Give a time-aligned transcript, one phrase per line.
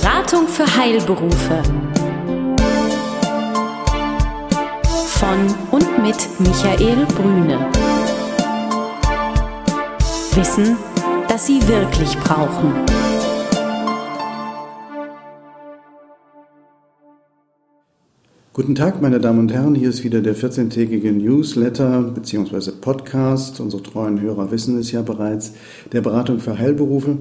[0.00, 1.62] Beratung für Heilberufe.
[5.06, 7.70] Von und mit Michael Brüne.
[10.34, 10.78] Wissen,
[11.28, 12.72] das Sie wirklich brauchen.
[18.54, 19.74] Guten Tag, meine Damen und Herren.
[19.74, 22.70] Hier ist wieder der 14-tägige Newsletter bzw.
[22.80, 23.60] Podcast.
[23.60, 25.52] Unsere treuen Hörer wissen es ja bereits.
[25.92, 27.18] Der Beratung für Heilberufe.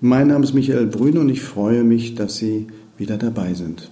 [0.00, 2.66] Mein Name ist Michael Brüne und ich freue mich, dass Sie
[2.98, 3.90] wieder dabei sind.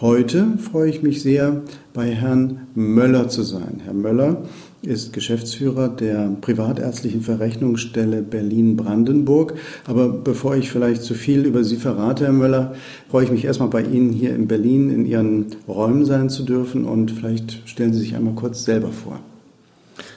[0.00, 1.62] Heute freue ich mich sehr,
[1.94, 3.80] bei Herrn Möller zu sein.
[3.82, 4.42] Herr Möller
[4.82, 9.54] ist Geschäftsführer der privatärztlichen Verrechnungsstelle Berlin-Brandenburg.
[9.86, 12.74] Aber bevor ich vielleicht zu viel über Sie verrate, Herr Möller,
[13.10, 16.84] freue ich mich erstmal bei Ihnen hier in Berlin in Ihren Räumen sein zu dürfen
[16.84, 19.20] und vielleicht stellen Sie sich einmal kurz selber vor.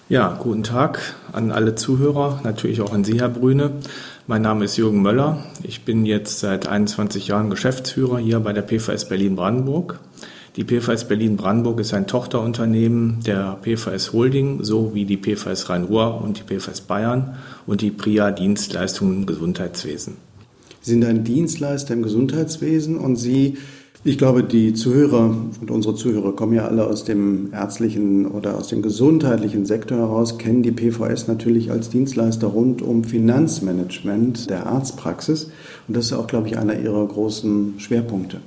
[0.08, 3.72] Ja, guten Tag an alle Zuhörer, natürlich auch an Sie, Herr Brüne.
[4.28, 5.44] Mein Name ist Jürgen Möller.
[5.64, 10.00] Ich bin jetzt seit 21 Jahren Geschäftsführer hier bei der PVS Berlin-Brandenburg.
[10.58, 16.44] Die PVS Berlin-Brandenburg ist ein Tochterunternehmen der PVS Holding sowie die PVS Rhein-Ruhr und die
[16.44, 20.18] PVS Bayern und die PRIA Dienstleistungen im Gesundheitswesen.
[20.82, 23.58] Sie sind ein Dienstleister im Gesundheitswesen und Sie,
[24.06, 28.68] ich glaube, die Zuhörer und unsere Zuhörer kommen ja alle aus dem ärztlichen oder aus
[28.68, 35.46] dem gesundheitlichen Sektor heraus, kennen die PVS natürlich als Dienstleister rund um Finanzmanagement der Arztpraxis.
[35.88, 38.42] Und das ist auch, glaube ich, einer Ihrer großen Schwerpunkte.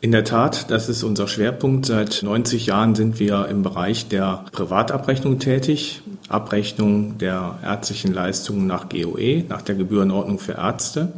[0.00, 1.84] In der Tat, das ist unser Schwerpunkt.
[1.84, 6.00] Seit 90 Jahren sind wir im Bereich der Privatabrechnung tätig.
[6.30, 11.12] Abrechnung der ärztlichen Leistungen nach GOE, nach der Gebührenordnung für Ärzte.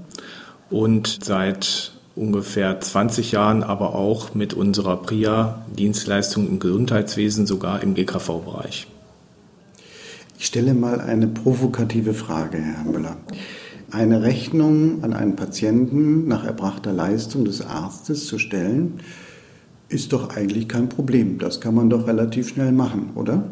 [0.68, 8.88] Und seit ungefähr 20 Jahren aber auch mit unserer PRIA-Dienstleistung im Gesundheitswesen, sogar im GKV-Bereich.
[10.38, 13.16] Ich stelle mal eine provokative Frage, Herr Müller.
[13.90, 19.00] Eine Rechnung an einen Patienten nach erbrachter Leistung des Arztes zu stellen,
[19.88, 21.38] ist doch eigentlich kein Problem.
[21.38, 23.44] Das kann man doch relativ schnell machen, oder?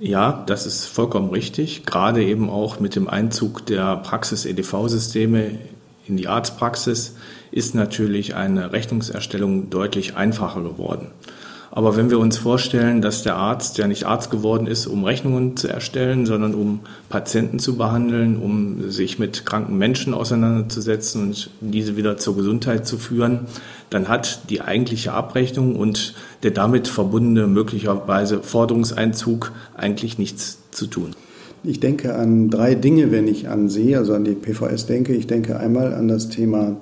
[0.00, 1.86] Ja, das ist vollkommen richtig.
[1.86, 5.52] Gerade eben auch mit dem Einzug der Praxis-EDV-Systeme
[6.08, 7.14] in die Arztpraxis
[7.50, 11.08] ist natürlich eine Rechnungserstellung deutlich einfacher geworden.
[11.70, 15.56] Aber wenn wir uns vorstellen, dass der Arzt ja nicht Arzt geworden ist, um Rechnungen
[15.56, 21.96] zu erstellen, sondern um Patienten zu behandeln, um sich mit kranken Menschen auseinanderzusetzen und diese
[21.96, 23.40] wieder zur Gesundheit zu führen,
[23.90, 31.14] dann hat die eigentliche Abrechnung und der damit verbundene möglicherweise Forderungseinzug eigentlich nichts zu tun.
[31.68, 35.14] Ich denke an drei Dinge, wenn ich an Sie, also an die PVS denke.
[35.14, 36.80] Ich denke einmal an das Thema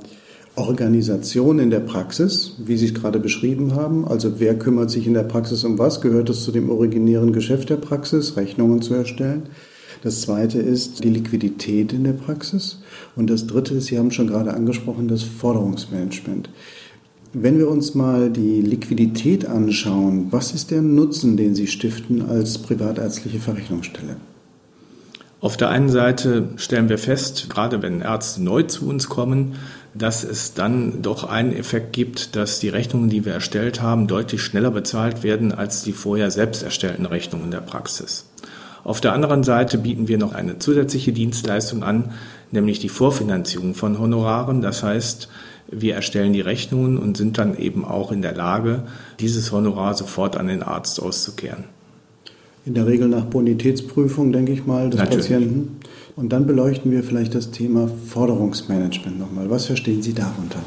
[0.55, 4.07] Organisation in der Praxis, wie Sie es gerade beschrieben haben.
[4.07, 6.03] Also wer kümmert sich in der Praxis um was?
[6.03, 9.49] Gehört es zu dem originären Geschäft der Praxis, Rechnungen zu erstellen?
[10.05, 12.79] Das zweite ist die Liquidität in der Praxis.
[13.17, 16.49] Und das dritte ist, Sie haben schon gerade angesprochen, das Forderungsmanagement.
[17.33, 22.59] Wenn wir uns mal die Liquidität anschauen, was ist der Nutzen, den Sie stiften als
[22.59, 24.15] privatärztliche Verrechnungsstelle?
[25.41, 29.57] Auf der einen Seite stellen wir fest, gerade wenn Ärzte neu zu uns kommen,
[29.93, 34.43] dass es dann doch einen Effekt gibt, dass die Rechnungen, die wir erstellt haben, deutlich
[34.43, 38.25] schneller bezahlt werden als die vorher selbst erstellten Rechnungen der Praxis.
[38.83, 42.13] Auf der anderen Seite bieten wir noch eine zusätzliche Dienstleistung an,
[42.51, 44.63] nämlich die Vorfinanzierung von Honoraren.
[44.63, 45.29] Das heißt,
[45.69, 48.85] wir erstellen die Rechnungen und sind dann eben auch in der Lage,
[49.21, 51.65] dieses Honorar sofort an den Arzt auszukehren.
[52.66, 55.28] In der Regel nach Bonitätsprüfung, denke ich mal, des Natürlich.
[55.28, 55.78] Patienten.
[56.16, 59.49] Und dann beleuchten wir vielleicht das Thema Forderungsmanagement nochmal.
[59.49, 60.59] Was verstehen Sie darunter?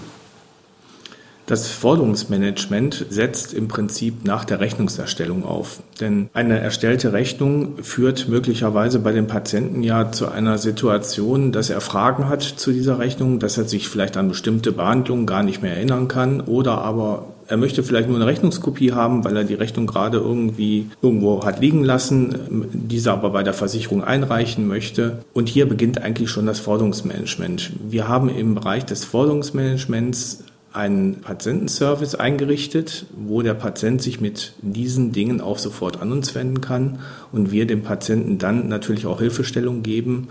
[1.49, 5.81] Das Forderungsmanagement setzt im Prinzip nach der Rechnungserstellung auf.
[5.99, 11.81] Denn eine erstellte Rechnung führt möglicherweise bei dem Patienten ja zu einer Situation, dass er
[11.81, 15.75] Fragen hat zu dieser Rechnung, dass er sich vielleicht an bestimmte Behandlungen gar nicht mehr
[15.75, 19.87] erinnern kann oder aber er möchte vielleicht nur eine Rechnungskopie haben, weil er die Rechnung
[19.87, 25.23] gerade irgendwie irgendwo hat liegen lassen, diese aber bei der Versicherung einreichen möchte.
[25.33, 27.71] Und hier beginnt eigentlich schon das Forderungsmanagement.
[27.89, 30.43] Wir haben im Bereich des Forderungsmanagements
[30.73, 36.61] einen Patientenservice eingerichtet, wo der Patient sich mit diesen Dingen auch sofort an uns wenden
[36.61, 36.99] kann
[37.31, 40.27] und wir dem Patienten dann natürlich auch Hilfestellung geben.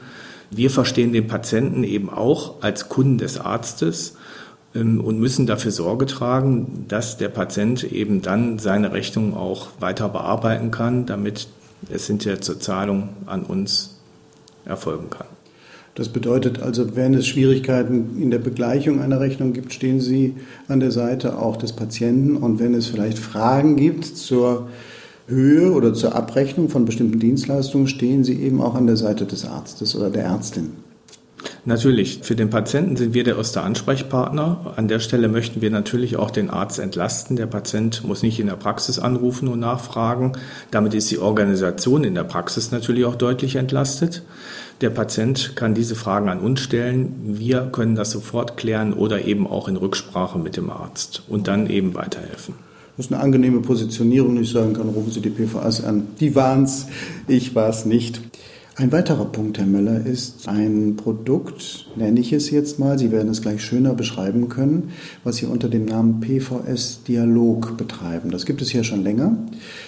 [0.53, 4.15] Wir verstehen den Patienten eben auch als Kunden des Arztes
[4.75, 10.71] und müssen dafür Sorge tragen, dass der Patient eben dann seine Rechnung auch weiter bearbeiten
[10.71, 11.49] kann, damit
[11.91, 13.97] es hinterher zur Zahlung an uns
[14.65, 15.27] erfolgen kann.
[15.95, 20.37] Das bedeutet also, wenn es Schwierigkeiten in der Begleichung einer Rechnung gibt, stehen Sie
[20.69, 22.37] an der Seite auch des Patienten.
[22.37, 24.69] Und wenn es vielleicht Fragen gibt zur
[25.27, 29.45] Höhe oder zur Abrechnung von bestimmten Dienstleistungen, stehen Sie eben auch an der Seite des
[29.45, 30.71] Arztes oder der Ärztin.
[31.65, 34.75] Natürlich, für den Patienten sind wir der erste Ansprechpartner.
[34.77, 37.37] An der Stelle möchten wir natürlich auch den Arzt entlasten.
[37.37, 40.33] Der Patient muss nicht in der Praxis anrufen und nachfragen.
[40.71, 44.23] Damit ist die Organisation in der Praxis natürlich auch deutlich entlastet.
[44.81, 47.15] Der Patient kann diese Fragen an uns stellen.
[47.25, 51.69] Wir können das sofort klären oder eben auch in Rücksprache mit dem Arzt und dann
[51.69, 52.55] eben weiterhelfen.
[52.97, 56.09] Das ist eine angenehme Positionierung, ich sagen kann, rufen Sie die PVAs an.
[56.19, 56.87] Die waren's,
[57.29, 58.21] ich war es nicht.
[58.81, 63.29] Ein weiterer Punkt, Herr Möller, ist ein Produkt, nenne ich es jetzt mal, Sie werden
[63.29, 64.91] es gleich schöner beschreiben können,
[65.25, 68.31] was Sie unter dem Namen PVS Dialog betreiben.
[68.31, 69.37] Das gibt es ja schon länger.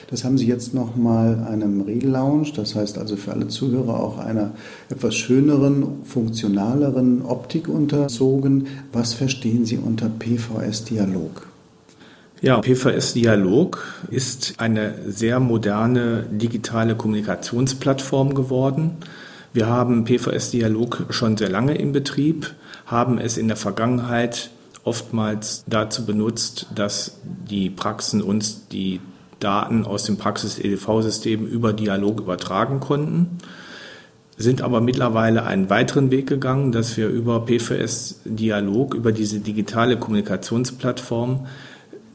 [0.09, 4.55] Das haben Sie jetzt nochmal einem Relaunch, das heißt also für alle Zuhörer auch einer
[4.89, 8.67] etwas schöneren, funktionaleren Optik unterzogen.
[8.93, 11.50] Was verstehen Sie unter PVS Dialog?
[12.43, 18.97] Ja, PVS Dialog ist eine sehr moderne digitale Kommunikationsplattform geworden.
[19.53, 22.55] Wir haben PVS Dialog schon sehr lange in Betrieb,
[22.87, 24.49] haben es in der Vergangenheit
[24.85, 29.01] oftmals dazu benutzt, dass die Praxen uns die
[29.39, 33.37] Daten aus dem Praxis-EDV-System über Dialog übertragen konnten,
[34.39, 39.99] sind aber mittlerweile einen weiteren Weg gegangen, dass wir über PVS Dialog, über diese digitale
[39.99, 41.47] Kommunikationsplattform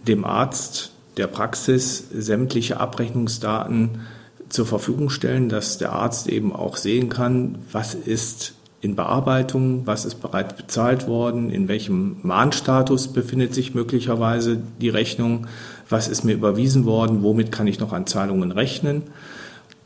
[0.07, 4.02] dem Arzt der Praxis sämtliche Abrechnungsdaten
[4.50, 10.06] zur Verfügung stellen, dass der Arzt eben auch sehen kann, was ist in Bearbeitung, was
[10.06, 15.48] ist bereits bezahlt worden, in welchem Mahnstatus befindet sich möglicherweise die Rechnung,
[15.90, 19.04] was ist mir überwiesen worden, womit kann ich noch an Zahlungen rechnen.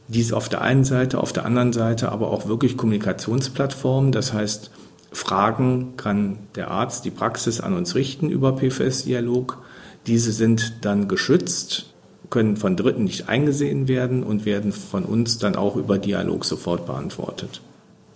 [0.09, 4.71] Dies auf der einen Seite, auf der anderen Seite aber auch wirklich Kommunikationsplattformen, das heißt,
[5.11, 9.59] Fragen kann der Arzt, die Praxis an uns richten über PFS-Dialog
[10.09, 11.85] diese sind dann geschützt,
[12.31, 16.87] können von Dritten nicht eingesehen werden und werden von uns dann auch über Dialog sofort
[16.87, 17.61] beantwortet.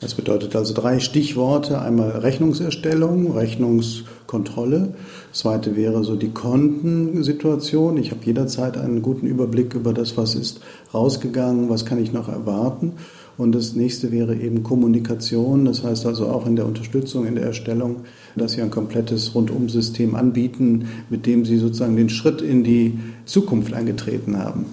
[0.01, 1.79] Das bedeutet also drei Stichworte.
[1.79, 4.95] Einmal Rechnungserstellung, Rechnungskontrolle.
[5.29, 7.97] Das zweite wäre so die Kontensituation.
[7.97, 10.61] Ich habe jederzeit einen guten Überblick über das, was ist
[10.93, 12.93] rausgegangen, was kann ich noch erwarten.
[13.37, 17.45] Und das nächste wäre eben Kommunikation, das heißt also auch in der Unterstützung, in der
[17.45, 18.01] Erstellung,
[18.35, 23.73] dass Sie ein komplettes Rundumsystem anbieten, mit dem Sie sozusagen den Schritt in die Zukunft
[23.73, 24.65] eingetreten haben.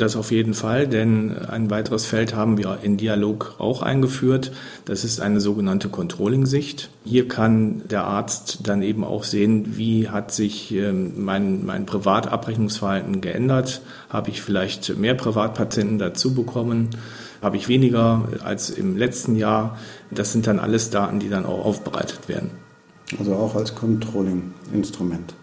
[0.00, 4.50] Das auf jeden Fall, denn ein weiteres Feld haben wir in Dialog auch eingeführt.
[4.86, 6.88] Das ist eine sogenannte Controlling-Sicht.
[7.04, 13.20] Hier kann der Arzt dann eben auch sehen, wie hat sich ähm, mein, mein Privatabrechnungsverhalten
[13.20, 13.82] geändert.
[14.08, 16.88] Habe ich vielleicht mehr Privatpatienten dazu bekommen?
[17.42, 19.78] Habe ich weniger als im letzten Jahr?
[20.10, 22.50] Das sind dann alles Daten, die dann auch aufbereitet werden.
[23.18, 25.34] Also auch als Controlling-Instrument.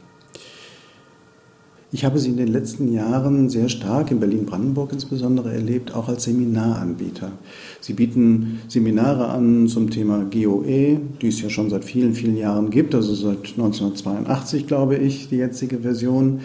[1.89, 6.25] Ich habe Sie in den letzten Jahren sehr stark in Berlin-Brandenburg insbesondere erlebt, auch als
[6.25, 7.31] Seminaranbieter.
[7.79, 12.71] Sie bieten Seminare an zum Thema GOE, die es ja schon seit vielen, vielen Jahren
[12.71, 16.41] gibt, also seit 1982, glaube ich, die jetzige Version.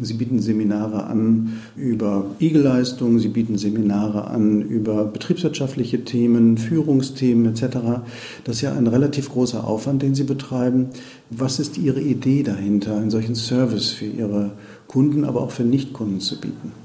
[0.00, 7.78] Sie bieten Seminare an über IG-Leistungen, Sie bieten Seminare an über betriebswirtschaftliche Themen, Führungsthemen etc.
[8.44, 10.88] Das ist ja ein relativ großer Aufwand, den Sie betreiben.
[11.30, 14.52] Was ist Ihre Idee dahinter, einen solchen Service für Ihre
[14.88, 16.83] Kunden, aber auch für Nichtkunden zu bieten?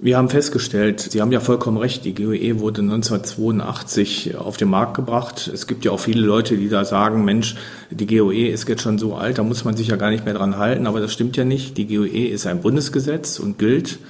[0.00, 4.94] Wir haben festgestellt, Sie haben ja vollkommen recht, die GOE wurde 1982 auf den Markt
[4.94, 5.48] gebracht.
[5.52, 7.54] Es gibt ja auch viele Leute, die da sagen, Mensch,
[7.90, 10.34] die GOE ist jetzt schon so alt, da muss man sich ja gar nicht mehr
[10.34, 11.76] dran halten, aber das stimmt ja nicht.
[11.78, 14.00] Die GOE ist ein Bundesgesetz und gilt.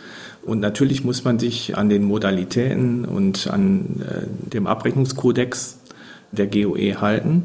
[0.43, 5.79] Und natürlich muss man sich an den Modalitäten und an äh, dem Abrechnungskodex
[6.33, 7.45] der GOE halten.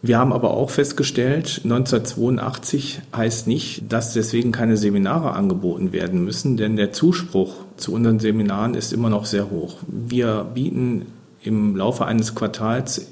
[0.00, 6.56] Wir haben aber auch festgestellt, 1982 heißt nicht, dass deswegen keine Seminare angeboten werden müssen,
[6.56, 9.78] denn der Zuspruch zu unseren Seminaren ist immer noch sehr hoch.
[9.88, 11.06] Wir bieten
[11.42, 13.08] im Laufe eines Quartals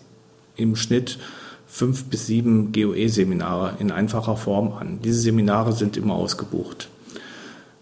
[0.54, 1.18] im Schnitt
[1.66, 5.00] fünf bis sieben GOE-Seminare in einfacher Form an.
[5.02, 6.88] Diese Seminare sind immer ausgebucht.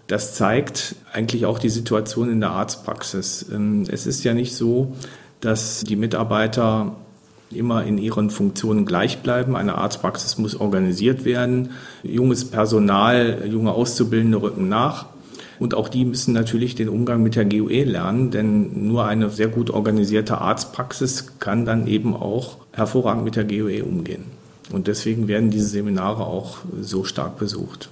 [0.07, 3.47] Das zeigt eigentlich auch die Situation in der Arztpraxis.
[3.53, 4.95] Ähm, es ist ja nicht so,
[5.41, 6.97] dass die Mitarbeiter
[7.51, 9.57] immer in ihren Funktionen gleich bleiben.
[9.57, 11.71] Eine Arztpraxis muss organisiert werden.
[12.03, 15.07] Junges Personal, junge Auszubildende rücken nach.
[15.59, 19.49] Und auch die müssen natürlich den Umgang mit der GUE lernen, denn nur eine sehr
[19.49, 24.25] gut organisierte Arztpraxis kann dann eben auch hervorragend mit der GUE umgehen.
[24.73, 27.89] Und deswegen werden diese Seminare auch so stark besucht.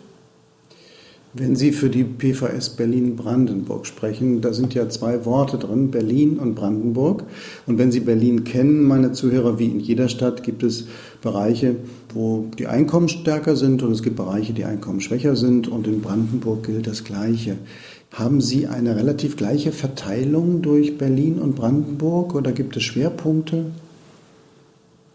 [1.35, 6.55] Wenn Sie für die PVS Berlin-Brandenburg sprechen, da sind ja zwei Worte drin, Berlin und
[6.55, 7.25] Brandenburg.
[7.67, 10.89] Und wenn Sie Berlin kennen, meine Zuhörer, wie in jeder Stadt gibt es
[11.23, 11.77] Bereiche,
[12.13, 15.69] wo die Einkommen stärker sind und es gibt Bereiche, die Einkommen schwächer sind.
[15.69, 17.57] Und in Brandenburg gilt das Gleiche.
[18.13, 23.71] Haben Sie eine relativ gleiche Verteilung durch Berlin und Brandenburg oder gibt es Schwerpunkte?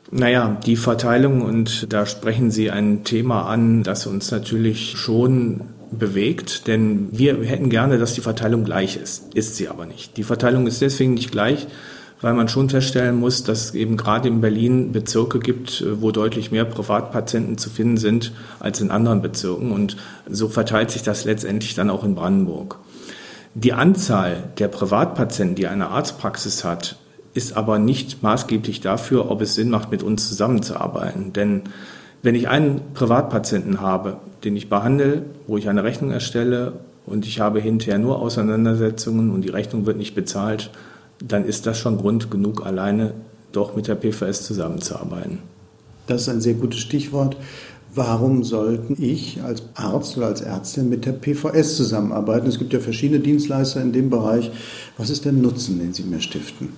[0.09, 6.67] Naja, die Verteilung, und da sprechen Sie ein Thema an, das uns natürlich schon bewegt,
[6.67, 9.33] denn wir hätten gerne, dass die Verteilung gleich ist.
[9.33, 10.17] Ist sie aber nicht.
[10.17, 11.67] Die Verteilung ist deswegen nicht gleich,
[12.21, 16.65] weil man schon feststellen muss, dass eben gerade in Berlin Bezirke gibt, wo deutlich mehr
[16.65, 19.71] Privatpatienten zu finden sind als in anderen Bezirken.
[19.71, 19.97] Und
[20.29, 22.79] so verteilt sich das letztendlich dann auch in Brandenburg.
[23.53, 26.97] Die Anzahl der Privatpatienten, die eine Arztpraxis hat,
[27.33, 31.33] ist aber nicht maßgeblich dafür, ob es Sinn macht, mit uns zusammenzuarbeiten.
[31.33, 31.63] Denn
[32.21, 36.73] wenn ich einen Privatpatienten habe, den ich behandle, wo ich eine Rechnung erstelle
[37.05, 40.71] und ich habe hinterher nur Auseinandersetzungen und die Rechnung wird nicht bezahlt,
[41.25, 43.13] dann ist das schon Grund genug, alleine
[43.51, 45.39] doch mit der PVS zusammenzuarbeiten.
[46.05, 47.37] Das ist ein sehr gutes Stichwort.
[47.93, 52.47] Warum sollten ich als Arzt oder als Ärztin mit der PVS zusammenarbeiten?
[52.47, 54.51] Es gibt ja verschiedene Dienstleister in dem Bereich.
[54.97, 56.69] Was ist der Nutzen, den Sie mir stiften?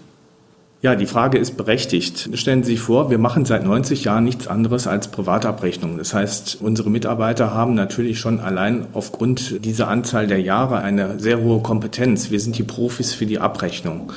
[0.81, 2.29] Ja, die Frage ist berechtigt.
[2.36, 5.98] Stellen Sie sich vor, wir machen seit 90 Jahren nichts anderes als Privatabrechnungen.
[5.98, 11.41] Das heißt, unsere Mitarbeiter haben natürlich schon allein aufgrund dieser Anzahl der Jahre eine sehr
[11.41, 12.31] hohe Kompetenz.
[12.31, 14.13] Wir sind die Profis für die Abrechnung.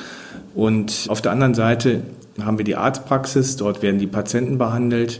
[0.55, 2.03] Und auf der anderen Seite
[2.41, 5.19] haben wir die Arztpraxis, dort werden die Patienten behandelt.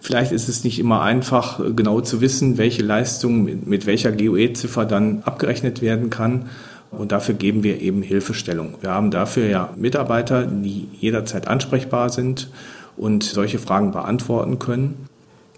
[0.00, 5.22] Vielleicht ist es nicht immer einfach, genau zu wissen, welche Leistung mit welcher GOE-Ziffer dann
[5.24, 6.50] abgerechnet werden kann.
[6.98, 8.74] Und dafür geben wir eben Hilfestellung.
[8.80, 12.50] Wir haben dafür ja Mitarbeiter, die jederzeit ansprechbar sind
[12.96, 15.08] und solche Fragen beantworten können.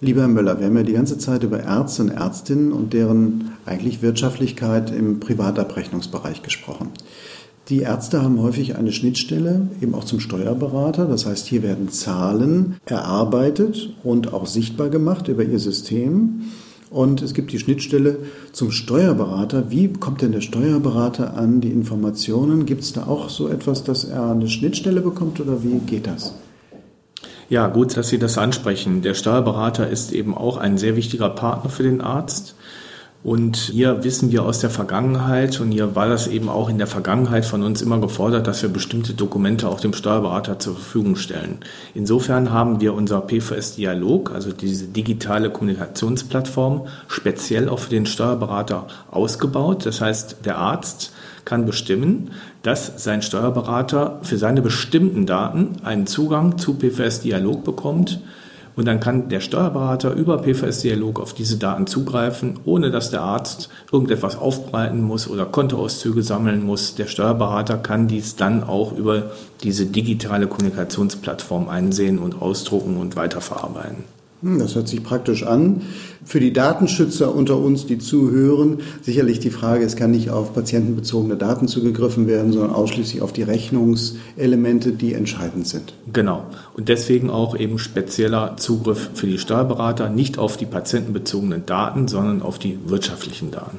[0.01, 3.53] Lieber Herr Möller, wir haben ja die ganze Zeit über Ärzte und Ärztinnen und deren
[3.65, 6.91] eigentlich Wirtschaftlichkeit im Privatabrechnungsbereich gesprochen.
[7.69, 11.07] Die Ärzte haben häufig eine Schnittstelle, eben auch zum Steuerberater.
[11.07, 16.43] Das heißt, hier werden Zahlen erarbeitet und auch sichtbar gemacht über ihr System.
[16.91, 18.19] Und es gibt die Schnittstelle
[18.53, 19.71] zum Steuerberater.
[19.71, 22.65] Wie kommt denn der Steuerberater an die Informationen?
[22.65, 26.35] Gibt es da auch so etwas, dass er eine Schnittstelle bekommt oder wie geht das?
[27.49, 29.03] Ja, gut, dass Sie das ansprechen.
[29.03, 32.57] Der Steuerberater ist eben auch ein sehr wichtiger Partner für den Arzt.
[33.27, 36.87] Und hier wissen wir aus der Vergangenheit, und hier war das eben auch in der
[36.87, 41.59] Vergangenheit von uns immer gefordert, dass wir bestimmte Dokumente auch dem Steuerberater zur Verfügung stellen.
[41.93, 48.87] Insofern haben wir unser PVS Dialog, also diese digitale Kommunikationsplattform, speziell auch für den Steuerberater
[49.11, 49.87] ausgebaut.
[49.87, 51.13] Das heißt, der Arzt
[51.45, 52.31] kann bestimmen,
[52.63, 58.21] dass sein Steuerberater für seine bestimmten Daten einen Zugang zu PVS Dialog bekommt
[58.77, 63.71] und dann kann der Steuerberater über PVS-Dialog auf diese Daten zugreifen, ohne dass der Arzt
[63.91, 66.95] irgendetwas aufbereiten muss oder Kontoauszüge sammeln muss.
[66.95, 69.31] Der Steuerberater kann dies dann auch über
[69.63, 74.16] diese digitale Kommunikationsplattform einsehen und ausdrucken und weiterverarbeiten.
[74.43, 75.83] Hm, das hört sich praktisch an.
[76.25, 81.37] Für die Datenschützer unter uns, die zuhören, sicherlich die Frage, es kann nicht auf patientenbezogene
[81.37, 85.95] Daten zugegriffen werden, sondern ausschließlich auf die Rechnungselemente, die entscheidend sind.
[86.13, 86.45] Genau.
[86.75, 92.43] Und deswegen auch eben spezieller Zugriff für die Steuerberater, nicht auf die patientenbezogenen Daten, sondern
[92.43, 93.79] auf die wirtschaftlichen Daten.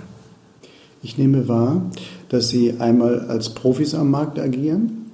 [1.04, 1.84] Ich nehme wahr,
[2.30, 5.07] dass Sie einmal als Profis am Markt agieren,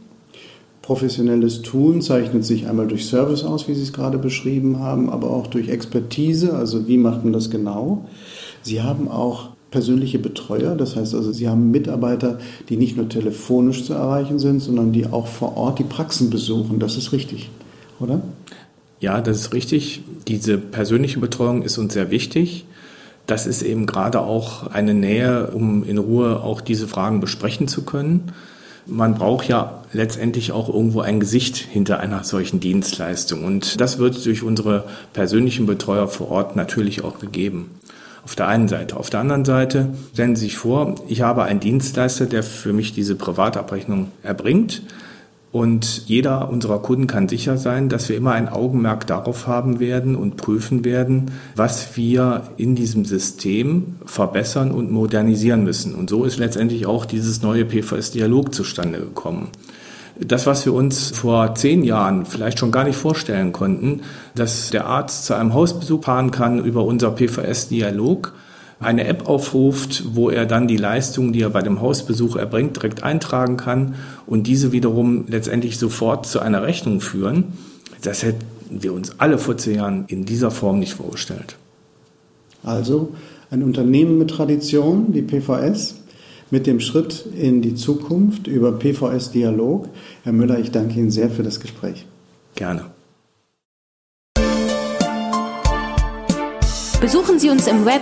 [0.83, 5.31] Professionelles Tun zeichnet sich einmal durch Service aus, wie Sie es gerade beschrieben haben, aber
[5.31, 8.05] auch durch Expertise, also wie macht man das genau.
[8.63, 12.37] Sie haben auch persönliche Betreuer, das heißt also, Sie haben Mitarbeiter,
[12.67, 16.79] die nicht nur telefonisch zu erreichen sind, sondern die auch vor Ort die Praxen besuchen.
[16.79, 17.49] Das ist richtig,
[18.01, 18.21] oder?
[18.99, 20.03] Ja, das ist richtig.
[20.27, 22.65] Diese persönliche Betreuung ist uns sehr wichtig.
[23.25, 27.83] Das ist eben gerade auch eine Nähe, um in Ruhe auch diese Fragen besprechen zu
[27.83, 28.33] können.
[28.85, 33.45] Man braucht ja letztendlich auch irgendwo ein Gesicht hinter einer solchen Dienstleistung.
[33.45, 37.71] Und das wird durch unsere persönlichen Betreuer vor Ort natürlich auch gegeben.
[38.25, 38.97] Auf der einen Seite.
[38.97, 42.93] Auf der anderen Seite stellen Sie sich vor, ich habe einen Dienstleister, der für mich
[42.93, 44.81] diese Privatabrechnung erbringt.
[45.53, 50.15] Und jeder unserer Kunden kann sicher sein, dass wir immer ein Augenmerk darauf haben werden
[50.15, 55.93] und prüfen werden, was wir in diesem System verbessern und modernisieren müssen.
[55.93, 59.49] Und so ist letztendlich auch dieses neue PVS-Dialog zustande gekommen.
[60.19, 64.01] Das, was wir uns vor zehn Jahren vielleicht schon gar nicht vorstellen konnten,
[64.33, 68.33] dass der Arzt zu einem Hausbesuch fahren kann über unser PVS-Dialog,
[68.79, 73.03] eine App aufruft, wo er dann die Leistungen, die er bei dem Hausbesuch erbringt, direkt
[73.03, 77.53] eintragen kann und diese wiederum letztendlich sofort zu einer Rechnung führen.
[78.01, 81.57] Das hätten wir uns alle vor zehn Jahren in dieser Form nicht vorgestellt.
[82.63, 83.13] Also
[83.51, 85.95] ein Unternehmen mit Tradition, die PVS,
[86.49, 89.89] mit dem Schritt in die Zukunft über PVS Dialog.
[90.23, 92.05] Herr Müller, ich danke Ihnen sehr für das Gespräch.
[92.55, 92.85] Gerne.
[97.01, 98.01] Besuchen Sie uns im Web